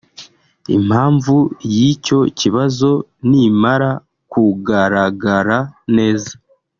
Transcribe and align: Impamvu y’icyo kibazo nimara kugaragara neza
Impamvu 0.75 1.35
y’icyo 1.75 2.19
kibazo 2.39 2.91
nimara 3.29 3.91
kugaragara 4.31 5.57
neza 5.95 6.33